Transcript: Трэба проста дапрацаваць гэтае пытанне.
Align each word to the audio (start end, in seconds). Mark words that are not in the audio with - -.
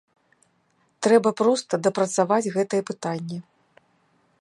Трэба 1.07 1.29
проста 1.43 1.73
дапрацаваць 1.89 2.53
гэтае 2.57 2.81
пытанне. 2.91 3.37